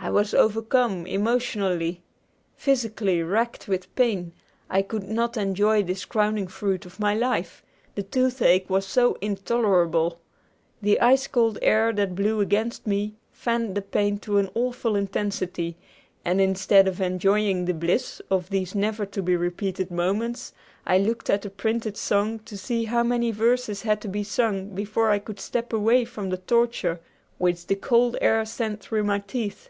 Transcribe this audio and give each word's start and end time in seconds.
I 0.00 0.10
was 0.10 0.32
overcome, 0.32 1.06
emotionally. 1.06 2.00
Physically 2.56 3.22
racked 3.22 3.68
with 3.68 3.94
pain, 3.94 4.32
I 4.70 4.80
could 4.80 5.02
not 5.02 5.36
enjoy 5.36 5.82
this 5.82 6.06
crowning 6.06 6.46
fruit 6.46 6.86
of 6.86 6.98
my 6.98 7.14
life, 7.14 7.62
the 7.94 8.02
toothache 8.02 8.70
was 8.70 8.86
so 8.86 9.18
intolerable. 9.20 10.18
The 10.80 10.98
ice 11.00 11.26
cold 11.26 11.58
air 11.60 11.92
that 11.92 12.14
blew 12.14 12.40
against 12.40 12.86
me 12.86 13.16
fanned 13.32 13.74
the 13.74 13.82
pain 13.82 14.18
to 14.20 14.38
an 14.38 14.48
awful 14.54 14.96
intensity, 14.96 15.76
and, 16.24 16.40
instead 16.40 16.88
of 16.88 17.02
enjoying 17.02 17.66
the 17.66 17.74
bliss 17.74 18.22
of 18.30 18.48
these 18.48 18.74
never 18.74 19.04
to 19.04 19.22
be 19.22 19.36
repeated 19.36 19.90
moments, 19.90 20.54
I 20.86 20.96
looked 20.96 21.28
at 21.28 21.42
the 21.42 21.50
printed 21.50 21.98
song 21.98 22.38
to 22.46 22.56
see 22.56 22.84
how 22.84 23.02
many 23.02 23.30
verses 23.30 23.82
had 23.82 24.00
to 24.02 24.08
be 24.08 24.24
sung 24.24 24.74
before 24.74 25.10
I 25.10 25.18
could 25.18 25.38
step 25.40 25.74
away 25.74 26.06
from 26.06 26.30
the 26.30 26.38
torture 26.38 26.98
which 27.36 27.66
the 27.66 27.76
cold 27.76 28.16
air 28.22 28.42
sent 28.46 28.80
through 28.80 29.04
my 29.04 29.18
teeth. 29.18 29.68